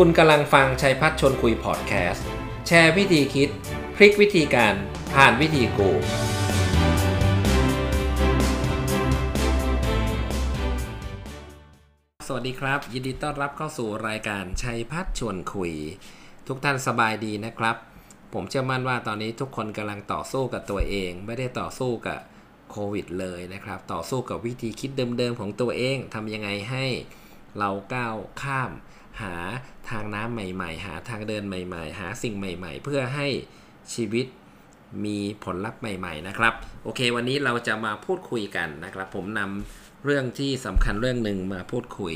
[0.00, 2.26] คุณกำลังฟังชัยพัฒชนคุยพอดแคสต์
[2.66, 3.48] แชร์วิธีคิด
[3.96, 4.74] พลิกวิธีการ
[5.14, 5.90] ผ่านวิธีกู
[12.26, 15.72] สวัสดีครับ ยินดีต้อนรับเข้าสู่รายการชัยพัฒชวนคุย
[16.46, 17.76] ทุกท่านสบายดีนะครับ
[18.32, 22.20] ผมเชื่อมั่นว่าตอนนี้ทุกคนกำลังต่อสู้กับตัวเอง ไม่ได้ต่อสู้กับ
[22.70, 26.86] โควิดเลยนะครับ ต่อสู้กับวิธีคิดเดิมๆของตัวเองทำยังไงให้
[27.58, 28.70] เราก้าวข้าม
[29.22, 29.34] หา
[29.90, 33.26] ทางน้ำใหม่ ๆ หาทางเดินใหม่ ๆ หาสิ่งใหม่ ๆ เพื่อให้
[33.94, 34.26] ชีวิต
[35.04, 36.54] มีผลลัพธ์ใหม่ ๆ นะครับ
[36.84, 42.14] โอเค วันนี้เราจะมาพูดคุยกันนะครับ ผมนำเรื่องที่สำคัญเรื่องหนึ่งมาพูดคุย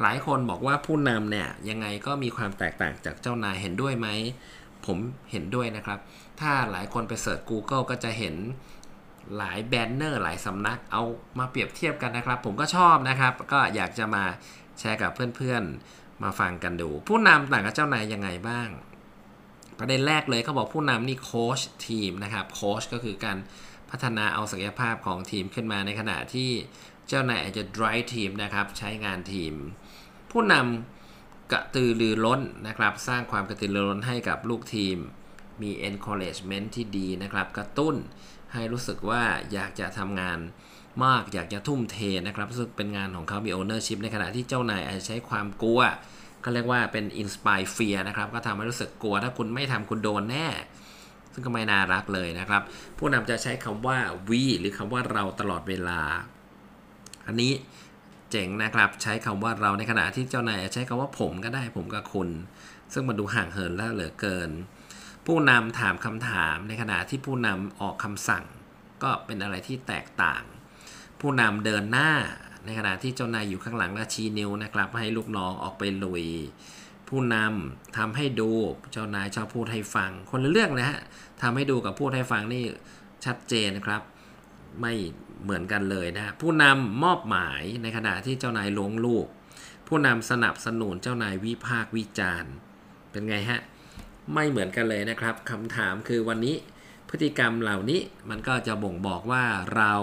[0.00, 4.08] หลายคนบอกว่าผู้นำเนี่ยยังไงก็มีความแตกต่างจากเจ้านายเห็นด้วยไหม
[4.86, 4.98] ผม
[5.30, 5.98] เห็นด้วยนะครับ
[6.40, 8.34] ถ้าหลายคนไปเสิร์ช Google ก็จะเห็น
[9.36, 11.02] หลายแบนเนอร์หลายสำนักเอา
[11.38, 14.24] มาเปรียบเทียบกันนะครับ ผมก็ชอบนะครับ ก็อยากจะมา
[14.80, 18.68] แชร์กับเพื่อนๆ มาฟังกันดู ผู้นำต่างกับเจ้านายยังไงบ้าง
[19.78, 23.38] ประเด็นแรกเลยเขาบอกผู้นำนี่โค้ชทีมนะครับโค้ชก็คือการ
[23.90, 26.50] พัฒนาเอาศักยภาพของทีมขึ้นมาในขณะที่
[27.08, 29.54] เจ้านายอาจจะ drive ทีมนะครับใช้งานทีม
[30.30, 34.96] ผู้นำกระตือรือร้นนะครับ สร้างความกระตือรือร้นให้กับลูกทีม
[35.62, 37.96] มี encouragement ที่ดีนะครับ กระตุ้น
[38.52, 39.22] ให้รู้สึกว่า
[39.52, 40.38] อยากจะทำงาน
[41.04, 45.80] มากอยากจะทุ่มเทนะครับรู้สึกเป็นงานของเขามี ownership ในขณะที่เจ้านายอาจจะใช้ความกลัว
[46.44, 50.48] ก็เรียกว่าเป็น inspire fear นะครับก็ทำให้รู้สึกกลัวถ้าคุณไม่ทำคุณโดนแน่
[51.32, 52.62] ซึ่งก็ไม่น่ารักเลยนะครับ
[52.98, 56.00] ผู้นำจะใช้คำว่า we หรือคำว่าเราตลอดเวลา
[57.26, 57.52] อันนี้
[58.30, 62.28] เจ๋งนะครับใช้คำว่าเราในขณะที่เจ้านายใช้คำว่าผมก็ได้ผมกับคุณ
[62.92, 64.50] ซึ่งมันดูห่างเหินแล้วเหลือเกิน
[65.26, 68.44] ผู้นำถามคำถามในขณะที่ผู้นำออกคำสั่ง
[69.02, 70.42] ก็เป็นอะไรที่แตกต่าง
[71.20, 72.10] ผู้นำเดินหน้า
[72.64, 76.24] ในขณะที่เจ้านายอยู่ข้างหลังและชี้นิ้วนะครับ ให้ลูกน้องออกไปลุย
[77.08, 78.50] ผู้นำทำให้ดู
[78.92, 80.98] เจ้านายชอบพูดให้ฟัง คนละเรื่องนะฮะ
[81.42, 82.64] ทำให้ดูกับพูดให้ฟังนี่
[83.24, 84.02] ชัดเจนนะครับ
[84.80, 84.92] ไม่
[85.42, 89.26] เหมือนกันเลยนะผู้นำมอบหมายในขณะที่เจ้านายลงลูก
[89.88, 92.52] ผู้นำสนับสนุนเจ้านายวิพากวิจารณ์
[93.10, 93.60] เป็นไงฮะ
[94.34, 96.56] ไม่เหมือนกันเลยนะครับคำถามคือวันนี้
[97.08, 98.00] พฤติกรรมเหล่านี้
[98.30, 99.44] มันก็จะบ่งบอกว่า
[99.76, 99.94] เรา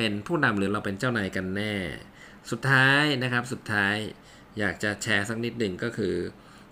[0.00, 1.74] เป็นผู้นำหรือเราเป็นเจ้านายกันแน่
[2.50, 3.94] สุดท้ายนะครับสุดท้าย
[4.58, 6.14] อยากจะแชร์สักนิดหนึ่งก็คือ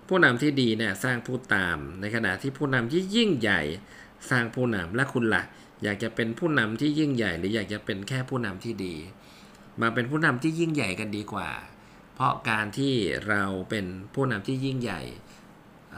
[0.09, 3.61] ผู้นำที่ดีเนี่ยสร้างผู้ตาม ในขณะที่ผู้นำที่ยิ่งใหญ่
[4.31, 5.43] สร้างผู้นำและคุณละ่ะ
[5.83, 8.94] อยากจะเป็นผู้นำที่ยิ่งใหญ่ หรืออยากจะเป็นแค่ผู้นำที่ดี
[9.81, 11.50] มาเป็นผู้นำที่ยิ่งใหญ่กันดีกว่า
[12.15, 12.95] เพราะการที่
[13.28, 15.00] เราเป็นผู้นำที่ยิ่งใหญ่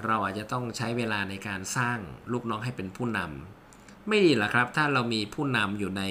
[0.04, 1.98] เราอาจจะต้องใช้เวลาในการสร้าง
[2.32, 6.02] ลูกน้องให้เป็นผู้นำไม่ดีหรอครับ ถ้าเรามีผู้นำอยู่ใน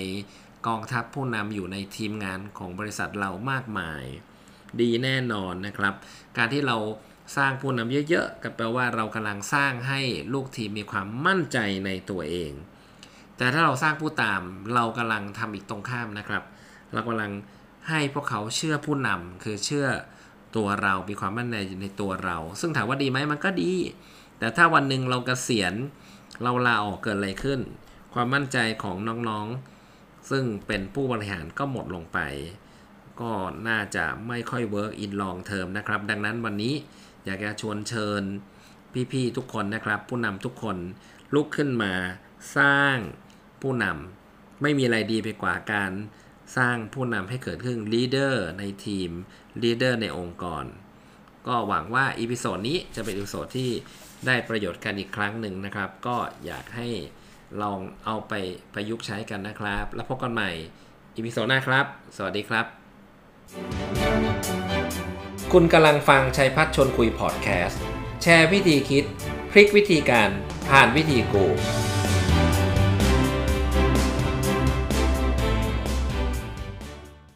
[0.67, 4.03] กองทัพผู้นำอยู่ในทีมงานของบริษัทเรามากมาย
[4.81, 5.93] ดีแน่นอนนะครับ
[6.37, 6.77] การที่เรา
[7.37, 10.01] สร้างผู้นำเยอะๆ ก็แปลว่าเรากำลังสร้างให้
[10.33, 12.51] ลูกทีมมีความมั่นใจในตัวเอง
[13.37, 14.41] แต่ถ้าเราสร้างผู้ตาม
[14.75, 16.43] เรากำลังทำอีกตรงข้ามนะครับ
[16.93, 17.31] เรากำลัง
[17.89, 19.87] ให้พวกเขาเชื่อผู้นำคือเชื่อ
[20.55, 23.71] ตัวเรา มีความมั่นใจในตัวเรา ซึ่งถามว่าดีไหมมันก็ดี
[24.39, 25.73] แต่ถ้าวันหนึ่งเรากเกษียณ
[26.43, 27.59] เราลาออกเกิดอะไรขึ้น
[28.13, 28.95] ความมั่นใจของ
[29.27, 29.78] น้องๆ
[30.29, 32.19] ซึ่งเป็นผู้บริหารก็หมดลงไป
[33.21, 33.31] ก็
[33.67, 36.75] น่าจะไม่ค่อย work in long term นะครับ ดังนั้นวันนี้
[37.25, 38.21] อยากจะชวนเชิญ
[39.11, 40.77] พี่ๆทุกคนนะครับ ผู้นำทุกคน
[41.33, 41.93] ลุกขึ้นมา
[42.57, 42.95] สร้าง
[43.61, 45.91] ผู้นำไม่มีอะไรดีไปกว่าการ
[46.57, 49.09] สร้างผู้นำให้เกิดขึ้น leader ในทีม
[49.63, 50.65] leader ในองค์กร
[51.47, 53.69] ก็หวังว่า episode นี้จะเป็น episode ที่
[54.25, 56.87] ได้ประโยชน์กันอีกครั้งหนึ่งนะครับ ก็อยากให้
[57.61, 58.33] ลองเอาไป
[58.73, 60.49] ประยุกต์ใช้กันนะครับ แล้วพบกันใหม่
[61.15, 62.65] episode หน้าครับ สวัสดีครับ
[65.53, 67.81] คุณกำลังฟังชัยพัฒชนคุยพอดแคสต์
[68.21, 69.05] แชร์วิธีคิด
[69.51, 70.29] พลิกวิธีการ
[70.69, 71.45] ผ่านวิธีกู